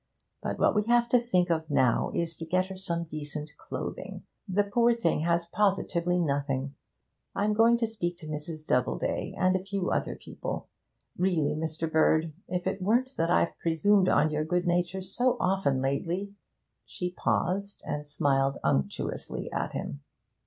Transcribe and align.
But 0.41 0.57
what 0.57 0.73
we 0.73 0.85
have 0.85 1.07
to 1.09 1.19
think 1.19 1.51
of 1.51 1.69
now 1.69 2.09
is 2.15 2.35
to 2.37 2.45
get 2.47 2.69
her 2.69 2.75
some 2.75 3.03
decent 3.03 3.51
clothing. 3.59 4.23
The 4.47 4.63
poor 4.63 4.93
thing 4.95 5.19
has 5.19 5.45
positively 5.45 6.19
nothing. 6.19 6.73
I'm 7.35 7.53
going 7.53 7.77
to 7.77 7.85
speak 7.85 8.17
to 8.17 8.27
Mrs. 8.27 8.65
Doubleday, 8.65 9.35
and 9.37 9.55
a 9.55 9.63
few 9.63 9.91
other 9.91 10.15
people. 10.15 10.69
Really, 11.19 11.53
Mr. 11.53 11.87
Bird, 11.87 12.33
if 12.47 12.65
it 12.65 12.81
weren't 12.81 13.15
that 13.17 13.29
I've 13.29 13.55
presumed 13.59 14.09
on 14.09 14.31
your 14.31 14.43
good 14.43 14.65
nature 14.65 15.03
so 15.03 15.37
often 15.39 15.83
lately' 15.83 16.33
She 16.83 17.11
paused 17.11 17.79
and 17.85 18.07
smiled 18.07 18.57
unctuously 18.63 19.51
at 19.51 19.73
him. 19.73 20.01